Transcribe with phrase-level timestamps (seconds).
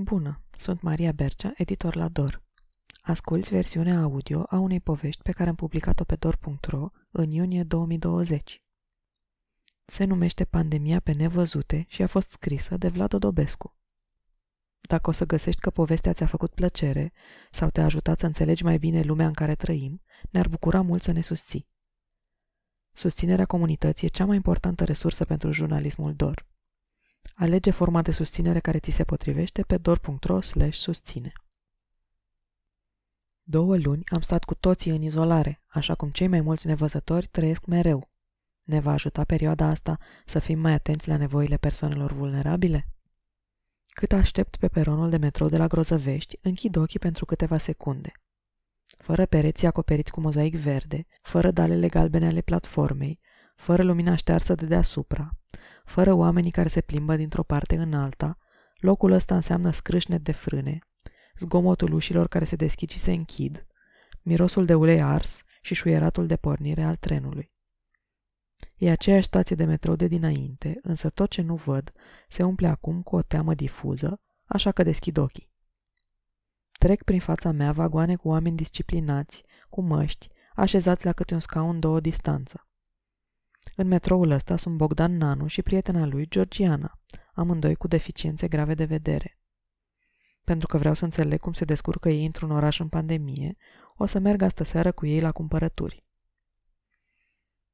[0.00, 2.42] Bună, sunt Maria Bercea, editor la DOR.
[3.02, 8.62] Asculți versiunea audio a unei povești pe care am publicat-o pe dor.ro în iunie 2020.
[9.84, 13.76] Se numește Pandemia pe nevăzute și a fost scrisă de Vlad Odobescu.
[14.80, 17.12] Dacă o să găsești că povestea ți-a făcut plăcere
[17.50, 21.12] sau te-a ajutat să înțelegi mai bine lumea în care trăim, ne-ar bucura mult să
[21.12, 21.68] ne susții.
[22.92, 26.46] Susținerea comunității e cea mai importantă resursă pentru jurnalismul DOR.
[27.34, 30.40] Alege forma de susținere care ți se potrivește pe dor.ro
[30.70, 31.32] susține.
[33.42, 37.66] Două luni am stat cu toții în izolare, așa cum cei mai mulți nevăzători trăiesc
[37.66, 38.10] mereu.
[38.62, 42.88] Ne va ajuta perioada asta să fim mai atenți la nevoile persoanelor vulnerabile?
[43.88, 48.12] Cât aștept pe peronul de metrou de la Grozăvești, închid ochii pentru câteva secunde.
[48.84, 53.20] Fără pereții acoperiți cu mozaic verde, fără dalele galbene ale platformei,
[53.56, 55.30] fără lumina ștearsă de deasupra,
[55.88, 58.38] fără oamenii care se plimbă dintr-o parte în alta,
[58.76, 60.78] locul ăsta înseamnă scrâșnet de frâne,
[61.38, 63.66] zgomotul ușilor care se deschid și se închid,
[64.22, 67.52] mirosul de ulei ars și șuieratul de pornire al trenului.
[68.76, 71.92] E aceeași stație de metrou de dinainte, însă tot ce nu văd
[72.28, 75.50] se umple acum cu o teamă difuză, așa că deschid ochii.
[76.72, 81.80] Trec prin fața mea vagoane cu oameni disciplinați, cu măști, așezați la câte un scaun
[81.80, 82.67] două distanță.
[83.76, 87.00] În metroul ăsta sunt Bogdan Nanu și prietena lui, Georgiana,
[87.34, 89.38] amândoi cu deficiențe grave de vedere.
[90.44, 93.56] Pentru că vreau să înțeleg cum se descurcă ei într-un oraș în pandemie,
[93.96, 96.06] o să merg astă seară cu ei la cumpărături.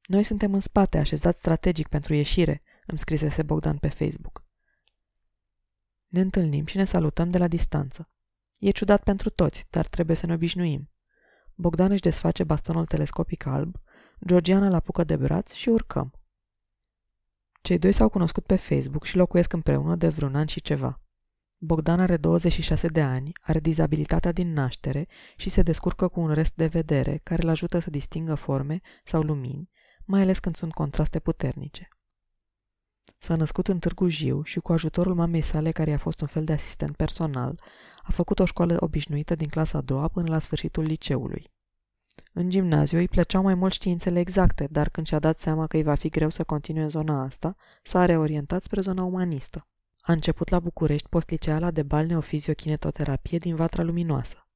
[0.05, 4.43] Noi suntem în spate, așezați strategic pentru ieșire, îmi scrisese Bogdan pe Facebook.
[6.07, 8.09] Ne întâlnim și ne salutăm de la distanță.
[8.59, 10.89] E ciudat pentru toți, dar trebuie să ne obișnuim.
[11.55, 13.75] Bogdan își desface bastonul telescopic alb,
[14.25, 16.13] Georgiana la apucă de braț și urcăm.
[17.61, 20.99] Cei doi s-au cunoscut pe Facebook și locuiesc împreună de vreun an și ceva.
[21.57, 26.55] Bogdan are 26 de ani, are dizabilitatea din naștere și se descurcă cu un rest
[26.55, 29.69] de vedere care îl ajută să distingă forme sau lumini,
[30.05, 31.87] mai ales când sunt contraste puternice.
[33.17, 36.43] S-a născut în Târgu Jiu și cu ajutorul mamei sale, care a fost un fel
[36.43, 37.61] de asistent personal,
[38.03, 41.53] a făcut o școală obișnuită din clasa a doua până la sfârșitul liceului.
[42.33, 45.83] În gimnaziu îi plăceau mai mult științele exacte, dar când și-a dat seama că îi
[45.83, 49.67] va fi greu să continue în zona asta, s-a reorientat spre zona umanistă.
[49.99, 54.47] A început la București postliceala de balneofiziokinetoterapie din Vatra Luminoasă.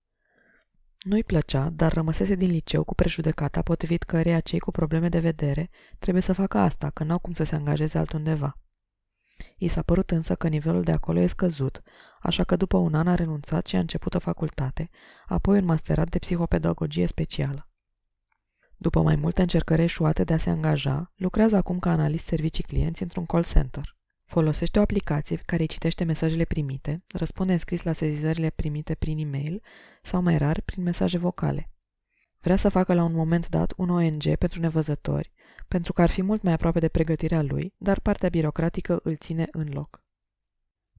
[0.99, 5.69] Nu-i plăcea, dar rămăsese din liceu cu prejudecata potrivit căreia cei cu probleme de vedere
[5.99, 8.57] trebuie să facă asta, că n-au cum să se angajeze altundeva.
[9.57, 11.81] I s-a părut însă că nivelul de acolo e scăzut,
[12.21, 14.89] așa că după un an a renunțat și a început o facultate,
[15.27, 17.69] apoi un masterat de psihopedagogie specială.
[18.77, 23.01] După mai multe încercări eșuate de a se angaja, lucrează acum ca analist servicii clienți
[23.01, 23.97] într-un call center.
[24.25, 29.17] Folosește o aplicație care îi citește mesajele primite, răspunde în scris la sezizările primite prin
[29.17, 29.61] e-mail
[30.01, 31.71] sau, mai rar, prin mesaje vocale.
[32.39, 35.31] Vrea să facă la un moment dat un ONG pentru nevăzători,
[35.67, 39.47] pentru că ar fi mult mai aproape de pregătirea lui, dar partea birocratică îl ține
[39.51, 40.01] în loc.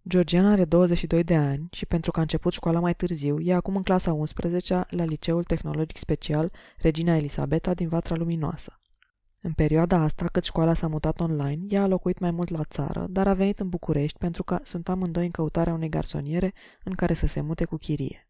[0.08, 3.76] Georgiana are 22 de ani și pentru că a început școala mai târziu, e acum
[3.76, 8.80] în clasa 11 la Liceul Tehnologic Special Regina Elisabeta din Vatra Luminoasă.
[9.42, 13.06] În perioada asta, cât școala s-a mutat online, ea a locuit mai mult la țară,
[13.10, 16.52] dar a venit în București pentru că sunt amândoi în căutarea unei garsoniere
[16.84, 18.29] în care să se mute cu chirie.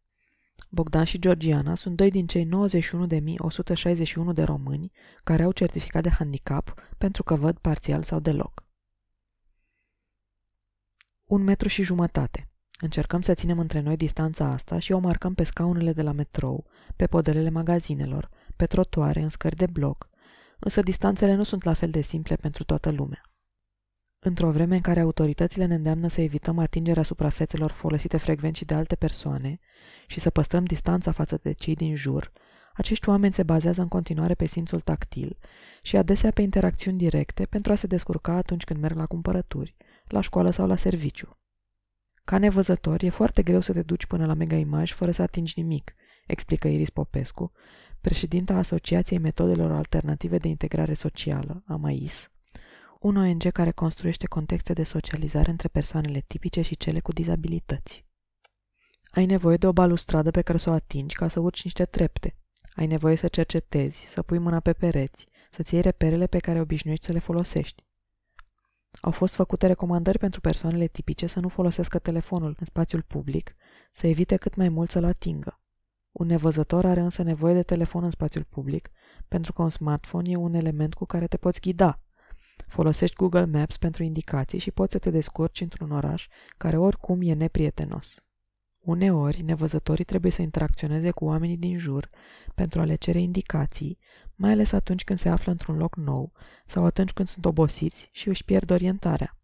[0.73, 4.93] Bogdan și Georgiana sunt doi din cei 91.161 de români
[5.25, 8.65] care au certificat de handicap pentru că văd parțial sau deloc.
[11.25, 12.49] Un metru și jumătate.
[12.81, 16.67] Încercăm să ținem între noi distanța asta și o marcăm pe scaunele de la metrou,
[16.97, 20.09] pe podelele magazinelor, pe trotuare, în scări de bloc,
[20.59, 23.30] însă distanțele nu sunt la fel de simple pentru toată lumea.
[24.23, 28.75] Într-o vreme în care autoritățile ne îndeamnă să evităm atingerea suprafețelor folosite frecvent și de
[28.75, 29.61] alte persoane
[30.07, 32.33] și să păstrăm distanța față de cei din jur,
[32.75, 35.39] acești oameni se bazează în continuare pe simțul tactil
[35.83, 39.77] și adesea pe interacțiuni directe pentru a se descurca atunci când merg la cumpărături,
[40.07, 41.39] la școală sau la serviciu.
[42.25, 45.53] Ca nevăzător, e foarte greu să te duci până la Mega Image fără să atingi
[45.57, 45.95] nimic,
[46.27, 47.53] explică Iris Popescu,
[48.01, 52.31] președinta Asociației Metodelor Alternative de Integrare Socială, AMAIS,
[53.01, 58.05] un ONG care construiește contexte de socializare între persoanele tipice și cele cu dizabilități.
[59.11, 62.37] Ai nevoie de o balustradă pe care să o atingi ca să urci niște trepte.
[62.75, 67.05] Ai nevoie să cercetezi, să pui mâna pe pereți, să-ți iei reperele pe care obișnuiești
[67.05, 67.85] să le folosești.
[69.01, 73.57] Au fost făcute recomandări pentru persoanele tipice să nu folosească telefonul în spațiul public,
[73.93, 75.61] să evite cât mai mult să-l atingă.
[76.13, 78.91] Un nevăzător are însă nevoie de telefon în spațiul public,
[79.29, 82.01] pentru că un smartphone e un element cu care te poți ghida.
[82.67, 87.33] Folosești Google Maps pentru indicații și poți să te descurci într-un oraș care oricum e
[87.33, 88.25] neprietenos.
[88.81, 92.11] Uneori, nevăzătorii trebuie să interacționeze cu oamenii din jur
[92.55, 93.99] pentru a le cere indicații,
[94.35, 96.33] mai ales atunci când se află într-un loc nou
[96.67, 99.37] sau atunci când sunt obosiți și își pierd orientarea.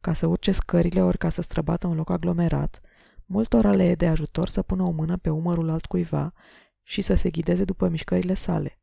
[0.00, 2.80] Ca să urce scările ori ca să străbată un loc aglomerat,
[3.26, 6.32] multora le e de ajutor să pună o mână pe umărul altcuiva
[6.82, 8.79] și să se ghideze după mișcările sale.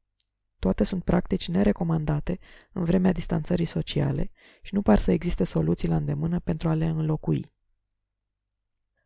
[0.60, 2.40] Toate sunt practici nerecomandate
[2.72, 4.32] în vremea distanțării sociale
[4.62, 7.52] și nu par să existe soluții la îndemână pentru a le înlocui.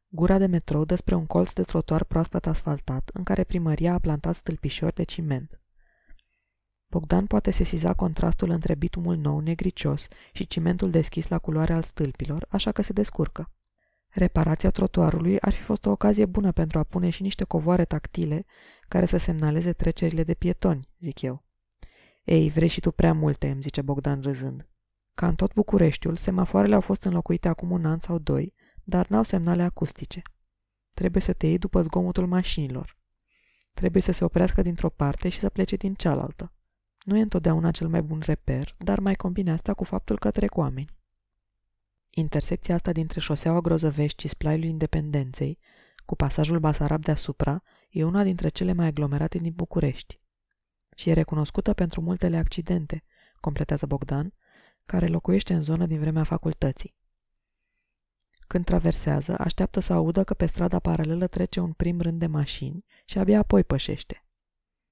[0.07, 3.99] Gura de metrou dă spre un colț de trotuar proaspăt asfaltat, în care primăria a
[3.99, 5.61] plantat stâlpișori de ciment.
[6.87, 12.45] Bogdan poate sesiza contrastul între bitumul nou negricios și cimentul deschis la culoare al stâlpilor,
[12.49, 13.51] așa că se descurcă.
[14.09, 18.45] Reparația trotuarului ar fi fost o ocazie bună pentru a pune și niște covoare tactile
[18.91, 21.43] care să semnaleze trecerile de pietoni, zic eu.
[22.23, 24.67] Ei, vrei și tu prea multe, îmi zice Bogdan râzând.
[25.13, 28.53] Ca în tot Bucureștiul, semafoarele au fost înlocuite acum un an sau doi,
[28.83, 30.21] dar n-au semnale acustice.
[30.93, 32.97] Trebuie să te iei după zgomotul mașinilor.
[33.73, 36.53] Trebuie să se oprească dintr-o parte și să plece din cealaltă.
[37.03, 40.57] Nu e întotdeauna cel mai bun reper, dar mai combine asta cu faptul că trec
[40.57, 40.89] oameni.
[42.09, 45.59] Intersecția asta dintre șoseaua Grozăvești și splaiul Independenței,
[46.05, 50.19] cu pasajul Basarab deasupra, e una dintre cele mai aglomerate din București.
[50.95, 53.03] Și e recunoscută pentru multele accidente,
[53.39, 54.33] completează Bogdan,
[54.85, 56.95] care locuiește în zonă din vremea facultății.
[58.47, 62.85] Când traversează, așteaptă să audă că pe strada paralelă trece un prim rând de mașini
[63.05, 64.25] și abia apoi pășește.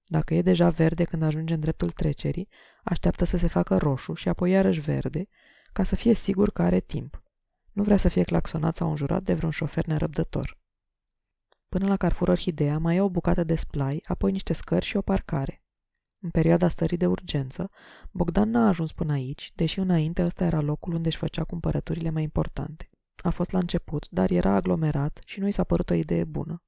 [0.06, 2.50] Dacă e deja verde când ajunge în dreptul trecerii,
[2.84, 5.28] așteaptă să se facă roșu și apoi iarăși verde,
[5.74, 7.24] ca să fie sigur că are timp.
[7.74, 10.59] Nu vrea să fie claxonat sau înjurat de vreun șofer nerăbdător.
[11.70, 15.02] Până la Carrefour Orhidea mai e o bucată de splai, apoi niște scări și o
[15.02, 15.64] parcare.
[16.22, 17.70] În perioada stării de urgență,
[18.12, 22.24] Bogdan n-a ajuns până aici, deși înainte ăsta era locul unde își făcea cumpărăturile mai
[22.24, 22.90] importante.
[23.16, 26.64] A fost la început, dar era aglomerat și nu i s-a părut o idee bună.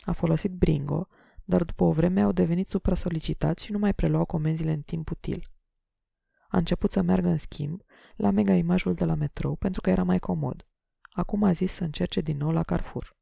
[0.00, 1.08] A folosit Bringo,
[1.44, 5.50] dar după o vreme au devenit supra-solicitați și nu mai preluau comenzile în timp util.
[6.48, 7.82] A început să meargă în schimb
[8.16, 10.66] la mega imajul de la metrou pentru că era mai comod.
[11.10, 13.18] Acum a zis să încerce din nou la Carrefour.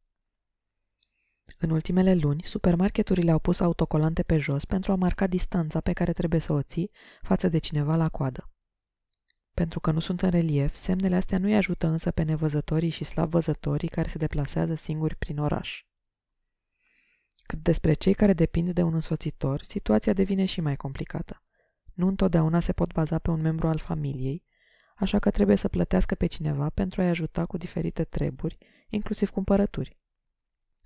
[1.59, 6.13] În ultimele luni, supermarketurile au pus autocolante pe jos pentru a marca distanța pe care
[6.13, 6.91] trebuie să o ții
[7.23, 8.51] față de cineva la coadă.
[9.55, 13.31] Pentru că nu sunt în relief, semnele astea nu-i ajută însă pe nevăzătorii și slab
[13.31, 15.83] văzătorii care se deplasează singuri prin oraș.
[17.43, 21.43] Cât despre cei care depind de un însoțitor, situația devine și mai complicată.
[21.95, 24.45] Nu întotdeauna se pot baza pe un membru al familiei,
[24.97, 28.59] așa că trebuie să plătească pe cineva pentru a-i ajuta cu diferite treburi,
[28.89, 29.98] inclusiv cumpărături.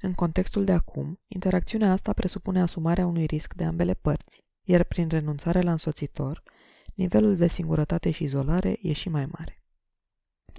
[0.05, 5.09] În contextul de acum, interacțiunea asta presupune asumarea unui risc de ambele părți, iar prin
[5.09, 6.43] renunțare la însoțitor,
[6.95, 9.63] nivelul de singurătate și izolare e și mai mare.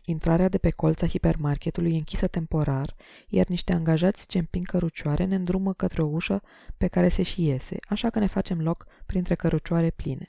[0.06, 2.95] Intrarea de pe colța hipermarketului e închisă temporar,
[3.28, 6.42] iar niște angajați ce împing cărucioare ne îndrumă către o ușă
[6.78, 10.24] pe care se și iese, așa că ne facem loc printre cărucioare pline.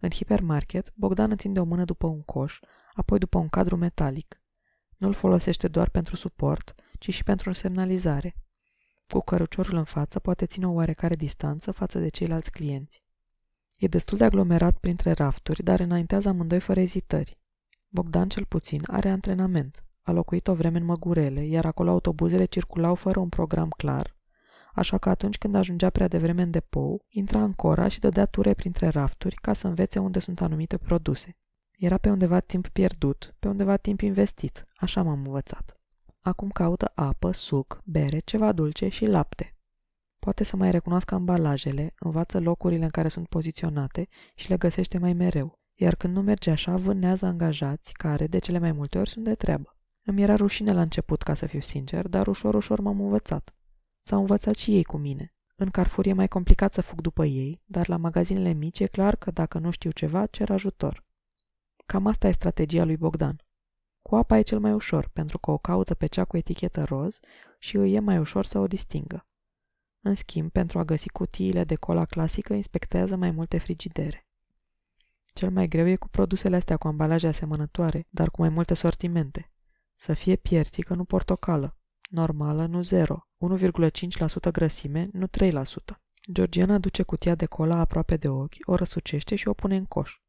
[0.00, 2.58] În hipermarket, Bogdan întinde o mână după un coș,
[2.94, 4.42] apoi după un cadru metalic.
[4.96, 8.34] Nu-l folosește doar pentru suport, ci și pentru semnalizare.
[9.08, 13.04] Cu căruciorul în față poate ține o oarecare distanță față de ceilalți clienți.
[13.78, 17.38] E destul de aglomerat printre rafturi, dar înaintează amândoi fără ezitări.
[17.88, 19.84] Bogdan cel puțin are antrenament.
[20.02, 24.16] A locuit o vreme în Măgurele, iar acolo autobuzele circulau fără un program clar,
[24.74, 28.54] așa că atunci când ajungea prea devreme în depou, intra în cora și dădea ture
[28.54, 31.36] printre rafturi ca să învețe unde sunt anumite produse.
[31.78, 35.79] Era pe undeva timp pierdut, pe undeva timp investit, așa m-am învățat.
[36.20, 39.54] Acum caută apă, suc, bere, ceva dulce și lapte.
[40.18, 45.12] Poate să mai recunoască ambalajele, învață locurile în care sunt poziționate și le găsește mai
[45.12, 49.24] mereu iar când nu merge așa, vânează angajați care, de cele mai multe ori, sunt
[49.24, 49.76] de treabă.
[50.02, 53.54] Îmi era rușine la început, ca să fiu sincer, dar ușor, ușor m-am învățat.
[54.02, 55.34] S-au învățat și ei cu mine.
[55.56, 59.16] În Carrefour e mai complicat să fug după ei, dar la magazinele mici e clar
[59.16, 61.04] că dacă nu știu ceva, cer ajutor.
[61.86, 63.44] Cam asta e strategia lui Bogdan.
[64.02, 67.20] Cu apa e cel mai ușor, pentru că o caută pe cea cu etichetă roz
[67.58, 69.26] și îi e mai ușor să o distingă.
[70.00, 74.28] În schimb, pentru a găsi cutiile de cola clasică, inspectează mai multe frigidere.
[75.32, 79.52] Cel mai greu e cu produsele astea cu ambalaje asemănătoare, dar cu mai multe sortimente.
[79.94, 81.76] Să fie piersică, nu portocală.
[82.10, 83.28] Normală, nu 0.
[83.38, 85.62] 1,5% grăsime, nu 3%.
[86.32, 90.20] Georgiana duce cutia de cola aproape de ochi, o răsucește și o pune în coș.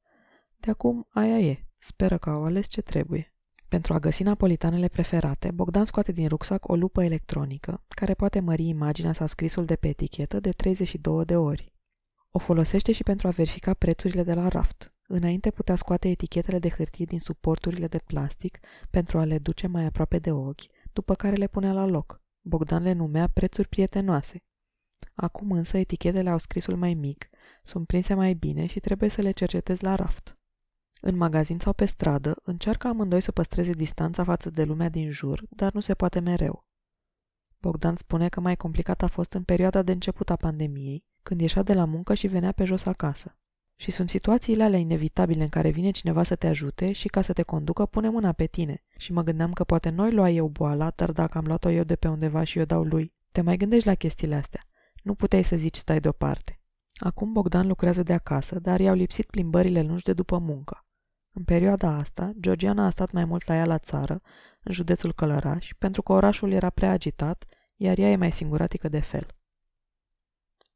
[0.58, 1.66] De acum, aia e.
[1.78, 3.36] Speră că au ales ce trebuie.
[3.72, 8.68] Pentru a găsi napolitanele preferate, Bogdan scoate din rucsac o lupă electronică, care poate mări
[8.68, 11.74] imaginea sau scrisul de pe etichetă de 32 de ori.
[12.32, 14.94] O folosește și pentru a verifica prețurile de la raft.
[15.08, 18.60] Înainte putea scoate etichetele de hârtie din suporturile de plastic
[18.90, 20.62] pentru a le duce mai aproape de ochi,
[20.94, 22.22] după care le punea la loc.
[22.42, 24.44] Bogdan le numea prețuri prietenoase.
[25.14, 27.30] Acum însă etichetele au scrisul mai mic,
[27.64, 30.36] sunt prinse mai bine și trebuie să le cercetezi la raft.
[31.04, 35.44] În magazin sau pe stradă, încearcă amândoi să păstreze distanța față de lumea din jur,
[35.50, 36.66] dar nu se poate mereu.
[37.62, 41.64] Bogdan spune că mai complicat a fost în perioada de început a pandemiei, când ieșea
[41.64, 43.36] de la muncă și venea pe jos acasă.
[43.76, 47.34] Și sunt situațiile alea inevitabile în care vine cineva să te ajute și ca să
[47.34, 48.84] te conducă pune mâna pe tine.
[48.98, 51.96] Și mă gândeam că poate noi lua eu boala, dar dacă am luat-o eu de
[51.96, 54.62] pe undeva și eu dau lui, te mai gândești la chestiile astea.
[55.04, 56.60] Nu puteai să zici stai deoparte.
[57.00, 60.86] Acum Bogdan lucrează de acasă, dar i-au lipsit plimbările lungi de după muncă.
[61.34, 64.22] În perioada asta, Georgiana a stat mai mult la ea la țară,
[64.64, 67.46] în județul Călăraș, pentru că orașul era prea agitat,
[67.76, 69.28] iar ea e mai singuratică de fel.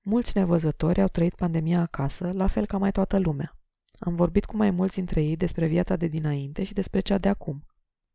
[0.03, 3.57] Mulți nevăzători au trăit pandemia acasă, la fel ca mai toată lumea.
[3.99, 7.27] Am vorbit cu mai mulți dintre ei despre viața de dinainte și despre cea de
[7.27, 7.65] acum.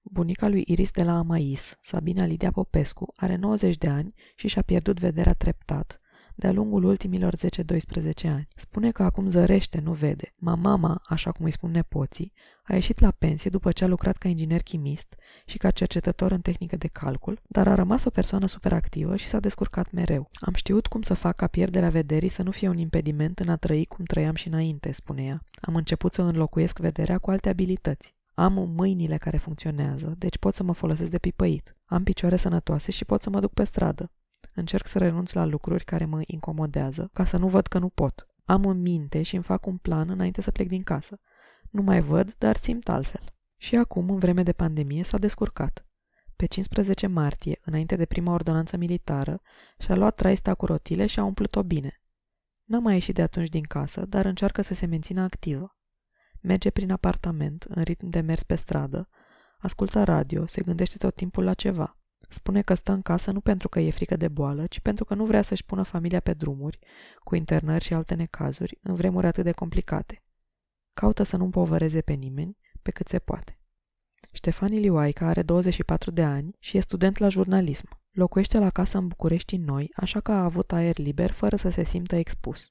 [0.02, 4.62] Bunica lui Iris de la Amais, Sabina Lidia Popescu, are 90 de ani și și-a
[4.62, 6.00] pierdut vederea treptat,
[6.40, 8.48] de-a lungul ultimilor 10-12 ani.
[8.54, 10.34] Spune că acum zărește, nu vede.
[10.36, 12.32] Mama, așa cum îi spun nepoții,
[12.62, 15.14] a ieșit la pensie după ce a lucrat ca inginer chimist
[15.46, 19.40] și ca cercetător în tehnică de calcul, dar a rămas o persoană superactivă și s-a
[19.40, 20.30] descurcat mereu.
[20.40, 23.56] Am știut cum să fac ca pierderea vederii să nu fie un impediment în a
[23.56, 25.42] trăi cum trăiam și înainte, spune ea.
[25.60, 28.14] Am început să înlocuiesc vederea cu alte abilități.
[28.34, 31.76] Am mâinile care funcționează, deci pot să mă folosesc de pipăit.
[31.84, 34.10] Am picioare sănătoase și pot să mă duc pe stradă.
[34.54, 38.26] Încerc să renunț la lucruri care mă incomodează, ca să nu văd că nu pot.
[38.44, 41.20] Am în minte și îmi fac un plan înainte să plec din casă.
[41.70, 43.34] Nu mai văd, dar simt altfel.
[43.56, 45.84] Și acum, în vreme de pandemie, s-a descurcat.
[46.36, 49.40] Pe 15 martie, înainte de prima ordonanță militară,
[49.78, 52.02] și-a luat traista cu rotile și a umplut-o bine.
[52.64, 55.76] N-a mai ieșit de atunci din casă, dar încearcă să se mențină activă.
[56.40, 59.08] Merge prin apartament, în ritm de mers pe stradă,
[59.58, 61.99] ascultă radio, se gândește tot timpul la ceva.
[62.32, 65.14] Spune că stă în casă nu pentru că e frică de boală, ci pentru că
[65.14, 66.78] nu vrea să-și pună familia pe drumuri,
[67.24, 70.22] cu internări și alte necazuri, în vremuri atât de complicate.
[70.92, 73.58] Caută să nu împovăreze pe nimeni, pe cât se poate.
[74.32, 78.00] Ștefan Ilioaica are 24 de ani și e student la jurnalism.
[78.10, 81.84] Locuiește la casă în București Noi, așa că a avut aer liber fără să se
[81.84, 82.70] simtă expus.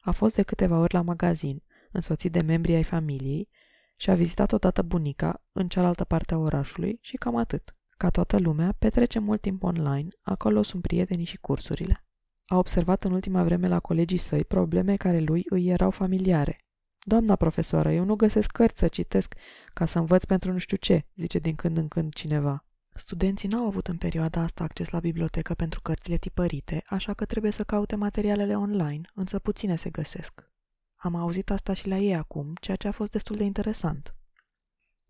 [0.00, 3.48] A fost de câteva ori la magazin, însoțit de membrii ai familiei,
[3.96, 7.76] și a vizitat odată bunica în cealaltă parte a orașului și cam atât.
[7.96, 12.04] Ca toată lumea, petrece mult timp online, acolo sunt prietenii și cursurile.
[12.46, 16.58] A observat în ultima vreme la colegii săi probleme care lui îi erau familiare.
[17.06, 19.34] Doamna profesoară, eu nu găsesc cărți să citesc
[19.72, 22.64] ca să învăț pentru nu știu ce, zice din când în când cineva.
[22.94, 27.50] Studenții n-au avut în perioada asta acces la bibliotecă pentru cărțile tipărite, așa că trebuie
[27.50, 30.50] să caute materialele online, însă puține se găsesc.
[30.96, 34.14] Am auzit asta și la ei acum, ceea ce a fost destul de interesant.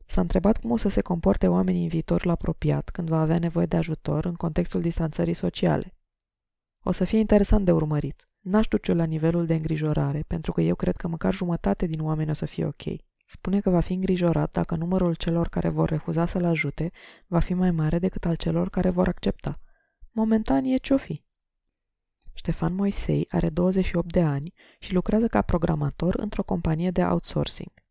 [0.06, 3.66] S-a întrebat cum o să se comporte oamenii în viitorul apropiat când va avea nevoie
[3.66, 5.94] de ajutor în contextul distanțării sociale.
[6.82, 8.28] O să fie interesant de urmărit.
[8.40, 12.30] N-aș duce la nivelul de îngrijorare, pentru că eu cred că măcar jumătate din oameni
[12.30, 12.82] o să fie ok.
[13.26, 16.90] Spune că va fi îngrijorat dacă numărul celor care vor refuza să-l ajute
[17.26, 19.60] va fi mai mare decât al celor care vor accepta.
[20.10, 21.24] Momentan e ce-o fi.
[22.32, 27.83] Ștefan Moisei are 28 de ani și lucrează ca programator într-o companie de outsourcing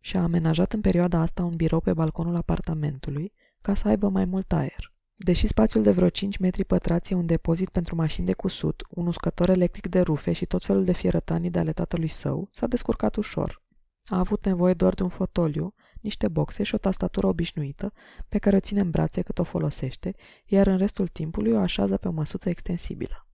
[0.00, 4.24] și a amenajat în perioada asta un birou pe balconul apartamentului ca să aibă mai
[4.24, 4.92] mult aer.
[5.14, 9.06] Deși spațiul de vreo 5 metri pătrați e un depozit pentru mașini de cusut, un
[9.06, 13.16] uscător electric de rufe și tot felul de fierătanii de ale tatălui său, s-a descurcat
[13.16, 13.62] ușor.
[14.04, 17.92] A avut nevoie doar de un fotoliu, niște boxe și o tastatură obișnuită,
[18.28, 20.14] pe care o ține în brațe cât o folosește,
[20.46, 23.28] iar în restul timpului o așează pe o măsuță extensibilă.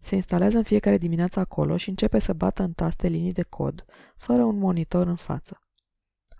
[0.00, 3.84] Se instalează în fiecare dimineață acolo și începe să bată în taste linii de cod,
[4.16, 5.60] fără un monitor în față.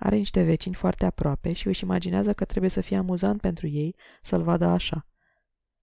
[0.02, 3.96] Are niște vecini foarte aproape și își imaginează că trebuie să fie amuzant pentru ei
[4.22, 5.06] să-l vadă așa.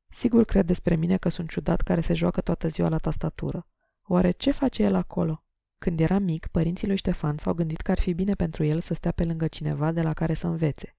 [0.10, 3.68] Sigur cred despre mine că sunt ciudat care se joacă toată ziua la tastatură.
[4.04, 5.46] Oare ce face el acolo?
[5.78, 8.94] Când era mic, părinții lui Ștefan s-au gândit că ar fi bine pentru el să
[8.94, 10.98] stea pe lângă cineva de la care să învețe.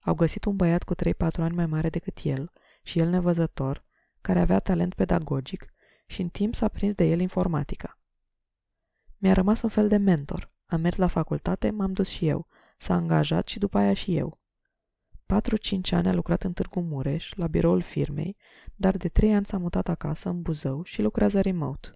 [0.00, 0.98] Au găsit un băiat cu 3-4
[1.36, 3.84] ani mai mare decât el și el nevăzător,
[4.20, 5.72] care avea talent pedagogic
[6.06, 8.00] și în timp s-a prins de el informatica.
[9.16, 10.54] Mi-a rămas un fel de mentor.
[10.66, 12.48] Am mers la facultate, m-am dus și eu.
[12.76, 14.40] S-a angajat și după aia și eu.
[15.26, 18.36] Patru-cinci ani a lucrat în Târgu Mureș, la biroul firmei,
[18.74, 21.88] dar de trei ani s-a mutat acasă, în Buzău, și lucrează remote.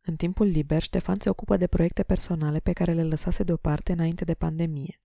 [0.00, 4.24] În timpul liber, Ștefan se ocupă de proiecte personale pe care le lăsase deoparte înainte
[4.24, 5.00] de pandemie.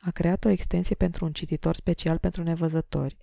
[0.00, 3.16] A creat o extensie pentru un cititor special pentru nevăzători,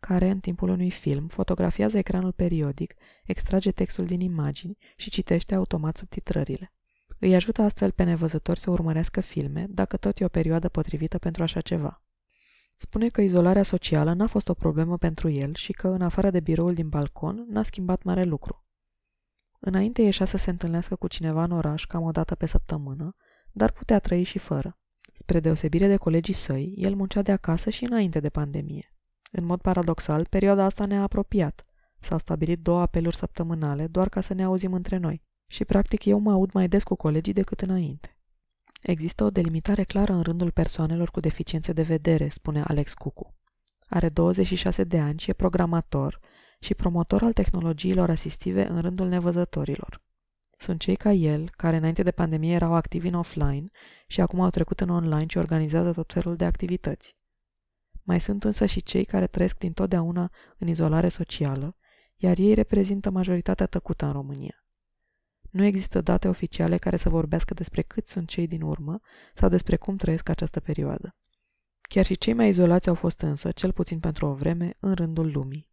[0.00, 5.96] care, în timpul unui film, fotografiază ecranul periodic, extrage textul din imagini și citește automat
[5.96, 6.75] subtitrările.
[7.18, 11.42] Îi ajută astfel pe nevăzători să urmărească filme, dacă tot e o perioadă potrivită pentru
[11.42, 12.02] așa ceva.
[12.76, 16.40] Spune că izolarea socială n-a fost o problemă pentru el și că, în afară de
[16.40, 18.64] biroul din balcon, n-a schimbat mare lucru.
[19.58, 23.16] Înainte ieșea să se întâlnească cu cineva în oraș cam o dată pe săptămână,
[23.52, 24.78] dar putea trăi și fără.
[25.12, 28.94] Spre deosebire de colegii săi, el muncea de acasă și înainte de pandemie.
[29.32, 31.66] În mod paradoxal, perioada asta ne-a apropiat.
[32.00, 35.24] S-au stabilit două apeluri săptămânale doar ca să ne auzim între noi.
[35.46, 38.16] Și practic eu mă aud mai des cu colegii decât înainte.
[38.82, 43.34] Există o delimitare clară în rândul persoanelor cu deficiențe de vedere, spune Alex Cucu.
[43.88, 46.20] Are 26 de ani și e programator
[46.60, 50.04] și promotor al tehnologiilor asistive în rândul nevăzătorilor.
[50.58, 53.68] Sunt cei ca el, care înainte de pandemie erau activi în offline
[54.06, 57.16] și acum au trecut în online și organizează tot felul de activități.
[58.02, 61.76] Mai sunt însă și cei care trăiesc dintotdeauna în izolare socială,
[62.16, 64.65] iar ei reprezintă majoritatea tăcută în România.
[65.56, 69.00] Nu există date oficiale care să vorbească despre cât sunt cei din urmă
[69.34, 71.16] sau despre cum trăiesc această perioadă.
[71.80, 75.32] Chiar și cei mai izolați au fost însă, cel puțin pentru o vreme, în rândul
[75.32, 75.70] lumii.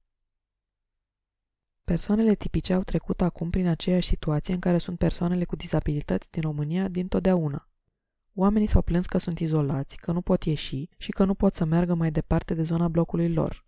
[1.83, 6.41] Persoanele tipice au trecut acum prin aceeași situație în care sunt persoanele cu dizabilități din
[6.41, 7.69] România din totdeauna.
[8.33, 11.65] Oamenii s-au plâns că sunt izolați, că nu pot ieși și că nu pot să
[11.65, 13.65] meargă mai departe de zona blocului lor.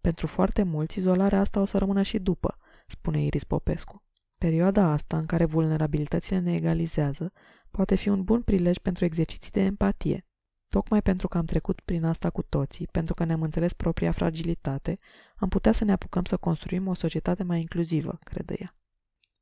[0.00, 4.05] Pentru foarte mulți, izolarea asta o să rămână și după, spune Iris Popescu.
[4.38, 7.32] Perioada asta, în care vulnerabilitățile ne egalizează,
[7.70, 10.26] poate fi un bun prilej pentru exerciții de empatie.
[10.68, 14.98] Tocmai pentru că am trecut prin asta cu toții, pentru că ne-am înțeles propria fragilitate,
[15.36, 18.76] am putea să ne apucăm să construim o societate mai inclusivă, crede ea.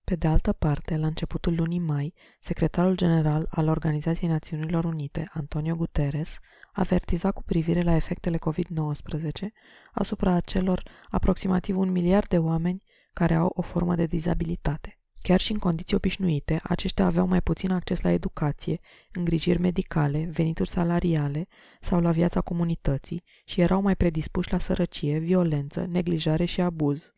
[0.04, 5.76] Pe de altă parte, la începutul lunii mai, secretarul general al Organizației Națiunilor Unite, Antonio
[5.76, 6.38] Guterres,
[6.72, 9.46] avertiza cu privire la efectele COVID-19
[9.92, 12.83] asupra acelor aproximativ un miliard de oameni
[13.14, 14.99] care au o formă de dizabilitate.
[15.23, 18.80] Chiar și în condiții obișnuite, aceștia aveau mai puțin acces la educație,
[19.12, 21.47] îngrijiri medicale, venituri salariale
[21.80, 27.14] sau la viața comunității și erau mai predispuși la sărăcie, violență, neglijare și abuz.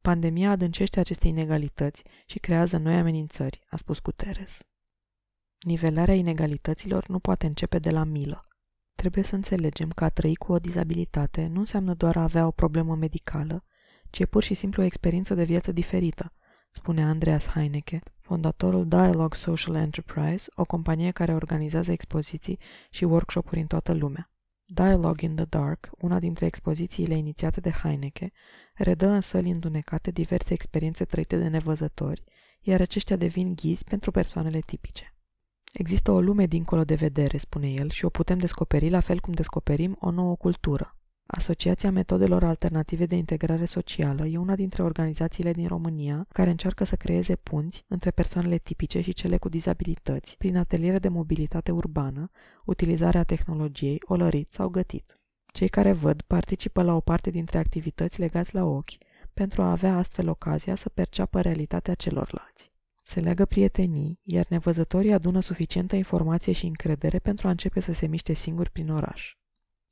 [0.00, 4.58] Pandemia adâncește aceste inegalități și creează noi amenințări, a spus Guterres.
[5.60, 8.46] Nivelarea inegalităților nu poate începe de la milă.
[8.94, 12.50] Trebuie să înțelegem că a trăi cu o dizabilitate nu înseamnă doar a avea o
[12.50, 13.64] problemă medicală,
[14.10, 16.32] ci e pur și simplu o experiență de viață diferită,
[16.70, 22.58] spune Andreas Heineke, fondatorul Dialogue Social Enterprise, o companie care organizează expoziții
[22.90, 24.30] și workshop-uri în toată lumea.
[24.64, 28.32] Dialogue in the Dark, una dintre expozițiile inițiate de Heineke,
[28.74, 32.24] redă în săli îndunecate diverse experiențe trăite de nevăzători,
[32.60, 35.14] iar aceștia devin ghizi pentru persoanele tipice.
[35.72, 39.32] Există o lume dincolo de vedere, spune el, și o putem descoperi la fel cum
[39.32, 40.99] descoperim o nouă cultură.
[41.32, 46.96] Asociația Metodelor Alternative de Integrare Socială e una dintre organizațiile din România care încearcă să
[46.96, 52.30] creeze punți între persoanele tipice și cele cu dizabilități prin ateliere de mobilitate urbană,
[52.64, 55.20] utilizarea tehnologiei, olărit sau gătit.
[55.52, 58.92] Cei care văd participă la o parte dintre activități legați la ochi,
[59.32, 62.72] pentru a avea astfel ocazia să perceapă realitatea celorlalți.
[63.02, 68.06] Se leagă prietenii, iar nevăzătorii adună suficientă informație și încredere pentru a începe să se
[68.06, 69.34] miște singuri prin oraș.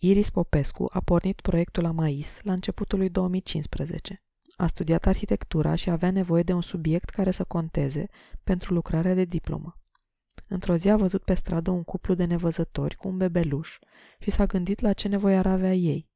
[0.01, 4.23] Iris Popescu a pornit proiectul la Mais la începutul lui 2015.
[4.57, 8.09] A studiat arhitectura și avea nevoie de un subiect care să conteze
[8.45, 9.75] pentru lucrarea de diplomă.
[10.49, 13.79] Într-o zi a văzut pe stradă un cuplu de nevăzători cu un bebeluș
[14.19, 16.09] și s-a gândit la ce nevoie ar avea ei.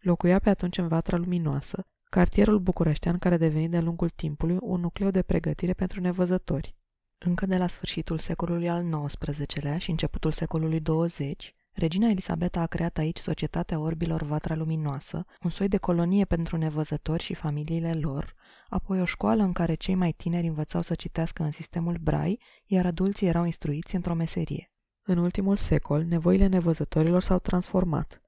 [0.00, 4.80] Locuia pe atunci în Vatra Luminoasă, cartierul bucureștean care a devenit de lungul timpului un
[4.80, 6.76] nucleu de pregătire pentru nevăzători.
[7.18, 12.98] Încă de la sfârșitul secolului al XIX-lea și începutul secolului 20, Regina Elisabeta a creat
[12.98, 18.34] aici societatea orbilor Vatra Luminoasă, un soi de colonie pentru nevăzători și familiile lor,
[18.68, 22.86] apoi o școală în care cei mai tineri învățau să citească în sistemul Brai, iar
[22.86, 24.72] adulții erau instruiți într-o meserie.
[25.02, 28.22] În ultimul secol, nevoile nevăzătorilor s-au transformat.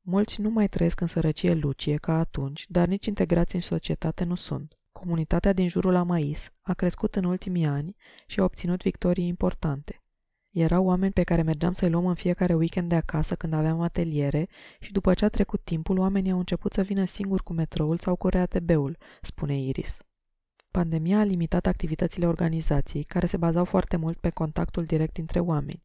[0.00, 4.34] Mulți nu mai trăiesc în sărăcie lucie ca atunci, dar nici integrați în societate nu
[4.34, 4.78] sunt.
[4.92, 10.00] Comunitatea din jurul Amais a crescut în ultimii ani și a obținut victorii importante.
[10.58, 14.48] Erau oameni pe care mergeam să-i luăm în fiecare weekend de acasă când aveam ateliere
[14.80, 18.16] și după ce a trecut timpul, oamenii au început să vină singuri cu metroul sau
[18.16, 19.98] cu RATB-ul, spune Iris.
[20.70, 25.78] Pandemia a limitat activitățile organizației, care se bazau foarte mult pe contactul direct dintre oameni.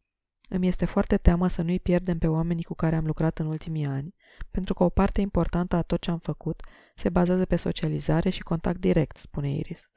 [0.50, 3.86] Îmi este foarte teamă să nu-i pierdem pe oamenii cu care am lucrat în ultimii
[3.86, 4.16] ani,
[4.52, 6.62] pentru că o parte importantă a tot ce am făcut
[6.96, 9.92] se bazează pe socializare și contact direct, spune Iris.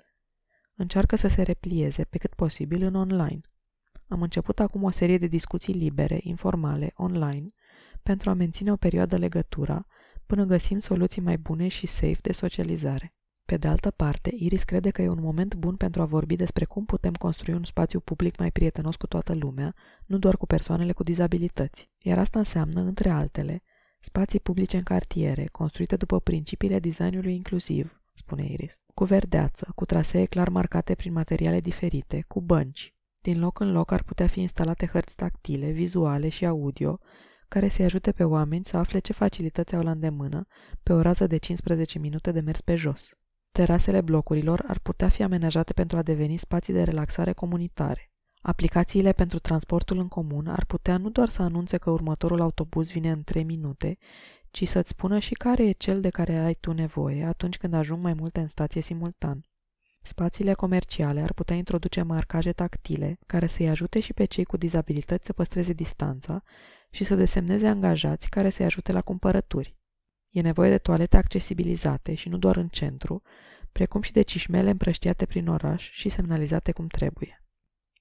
[0.75, 3.41] Încearcă să se replieze pe cât posibil în online.
[4.15, 7.47] Am început acum o serie de discuții libere, informale, online,
[8.03, 9.87] pentru a menține o perioadă legătura,
[10.27, 13.15] până găsim soluții mai bune și safe de socializare.
[13.45, 16.65] Pe de altă parte, Iris crede că e un moment bun pentru a vorbi despre
[16.65, 19.75] cum putem construi un spațiu public mai prietenos cu toată lumea,
[20.07, 21.91] nu doar cu persoanele cu dizabilități.
[21.99, 23.63] Iar asta înseamnă, între altele,
[23.99, 30.25] Spații publice în cartiere, construite după principiile designului inclusiv, spune Iris, cu verdeață, cu trasee
[30.25, 32.94] clar marcate prin materiale diferite, cu bănci.
[33.25, 36.99] Din loc în loc ar putea fi instalate hărți tactile, vizuale și audio,
[37.49, 40.47] care să-i ajute pe oameni să afle ce facilități au la îndemână
[40.83, 43.19] pe o rază de 15 minute de mers pe jos.
[43.53, 48.13] Terasele blocurilor ar putea fi amenajate pentru a deveni spații de relaxare comunitare.
[48.43, 53.11] Aplicațiile pentru transportul în comun ar putea nu doar să anunțe că următorul autobuz vine
[53.11, 53.99] în 3 minute,
[54.51, 58.03] ci să-ți spună și care e cel de care ai tu nevoie atunci când ajung
[58.03, 59.45] mai multe în stație simultan.
[60.07, 65.27] Spațiile comerciale ar putea introduce marcaje tactile care să-i ajute și pe cei cu dizabilități
[65.27, 66.43] să păstreze distanța
[66.91, 69.77] și să desemneze angajați care să-i ajute la cumpărături.
[70.31, 73.23] E nevoie de toalete accesibilizate și nu doar în centru,
[73.73, 77.45] precum și de cișmele împrăștiate prin oraș și semnalizate cum trebuie.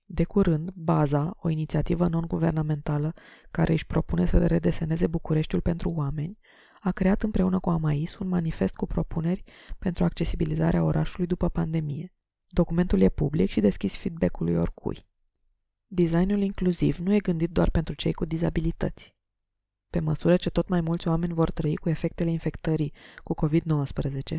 [0.05, 3.13] De curând, Baza, o inițiativă non-guvernamentală
[3.51, 6.37] care își propune să redeseneze Bucureștiul pentru oameni,
[6.83, 9.43] a creat împreună cu Amais un manifest cu propuneri
[9.79, 12.13] pentru accesibilizarea orașului după pandemie.
[12.47, 15.05] Documentul e public și deschis feedback-ului oricui.
[15.87, 19.15] Designul inclusiv nu e gândit doar pentru cei cu dizabilități.
[19.89, 22.93] Pe măsură ce tot mai mulți oameni vor trăi cu efectele infectării
[23.23, 24.37] cu COVID-19,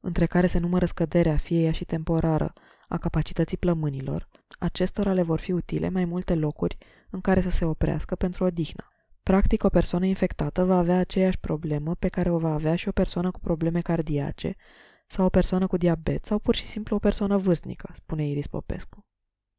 [0.00, 2.52] între care se numără scăderea, fie ea și temporară,
[2.88, 4.28] a capacității plămânilor,
[4.58, 6.76] acestora le vor fi utile mai multe locuri
[7.10, 8.91] în care să se oprească pentru odihnă.
[9.22, 12.92] Practic, o persoană infectată va avea aceeași problemă pe care o va avea și o
[12.92, 14.56] persoană cu probleme cardiace,
[15.06, 19.06] sau o persoană cu diabet, sau pur și simplu o persoană vârstnică, spune Iris Popescu.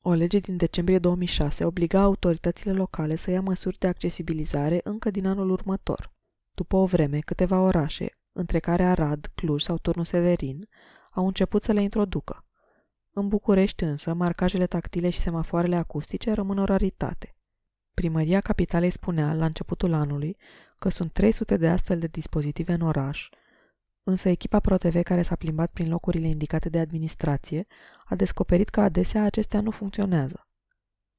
[0.01, 5.25] O lege din decembrie 2006 obliga autoritățile locale să ia măsuri de accesibilizare încă din
[5.25, 6.13] anul următor.
[6.51, 10.69] După o vreme, câteva orașe, între care Arad, Cluj sau Turnul Severin,
[11.11, 12.45] au început să le introducă.
[13.11, 17.35] În București însă, marcajele tactile și semafoarele acustice rămân o raritate.
[17.93, 20.35] Primăria Capitalei spunea, la începutul anului,
[20.79, 23.29] că sunt 300 de astfel de dispozitive în oraș,
[24.03, 27.67] însă echipa ProTV care s-a plimbat prin locurile indicate de administrație
[28.05, 30.47] a descoperit că adesea acestea nu funcționează.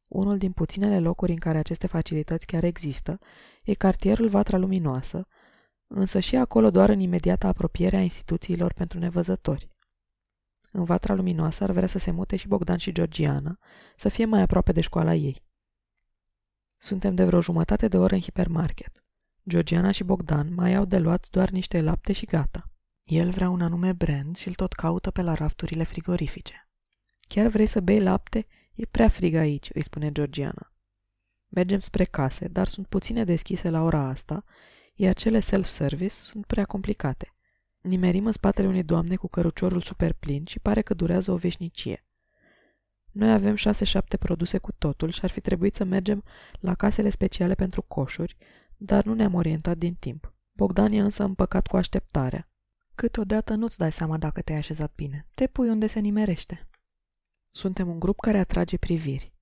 [0.09, 3.19] Unul din puținele locuri în care aceste facilități chiar există
[3.65, 5.27] e cartierul Vatra Luminoasă,
[5.87, 9.71] însă și acolo doar în imediata apropiere a instituțiilor pentru nevăzători.
[10.73, 13.59] În Vatra Luminoasă ar vrea să se mute și Bogdan și Georgiana,
[13.97, 15.43] să fie mai aproape de școala ei.
[16.85, 19.05] Suntem de vreo jumătate de oră în hipermarket.
[19.49, 22.71] Georgiana și Bogdan mai au de luat doar niște lapte și gata.
[23.05, 26.69] El vrea un anume brand și îl tot caută pe la rafturile frigorifice.
[27.29, 28.47] Chiar vrei să bei lapte?
[28.75, 30.73] E prea frig aici, îi spune Georgiana.
[31.49, 34.45] Mergem spre case, dar sunt puține deschise la ora asta,
[34.95, 37.35] iar cele self-service sunt prea complicate.
[37.81, 42.05] Nimerim în spatele unei doamne cu căruciorul super plin și pare că durează o veșnicie.
[43.15, 46.25] Noi avem șase-șapte produse cu totul și ar fi trebuit să mergem
[46.61, 48.37] la casele speciale pentru coșuri,
[48.77, 50.33] dar nu ne-am orientat din timp.
[50.53, 52.49] Bogdan e însă împăcat cu așteptarea.
[52.95, 55.27] Câteodată nu-ți dai seama dacă te-ai așezat bine.
[55.35, 56.69] Te pui unde se nimerește.
[57.51, 59.33] Suntem un grup care atrage priviri.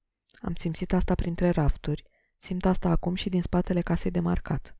[0.40, 2.04] Am simțit asta printre rafturi,
[2.38, 4.76] simt asta acum și din spatele casei de marcat.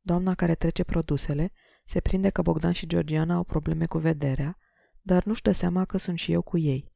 [0.00, 1.52] Doamna care trece produsele
[1.84, 4.58] se prinde că Bogdan și Georgiana au probleme cu vederea,
[5.02, 6.92] dar nu-și dă seama că sunt și eu cu ei.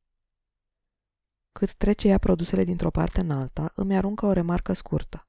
[1.59, 5.29] Cât trece ea produsele dintr-o parte în alta, îmi aruncă o remarcă scurtă.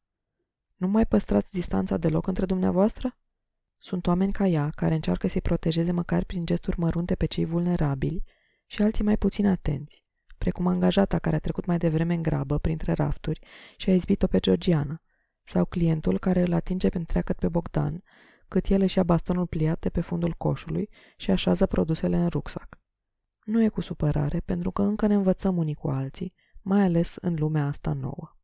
[0.76, 3.18] Nu mai păstrați distanța deloc între dumneavoastră?
[3.78, 8.24] Sunt oameni ca ea, care încearcă să-i protejeze măcar prin gesturi mărunte pe cei vulnerabili
[8.66, 10.04] și alții mai puțin atenți,
[10.38, 13.40] precum angajata care a trecut mai devreme în grabă printre rafturi
[13.78, 15.02] și a izbit-o pe Georgiana,
[15.44, 18.04] sau clientul care îl atinge pe întreagăt pe Bogdan,
[18.48, 22.80] cât el își ia bastonul pliat de pe fundul coșului și așează produsele în rucsac.
[23.46, 27.36] Nu e cu supărare, pentru că încă ne învățăm unii cu alții, mai ales în
[27.40, 28.38] lumea asta nouă.